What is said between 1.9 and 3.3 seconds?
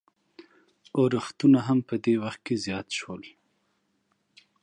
دې وخت کې زیات شول.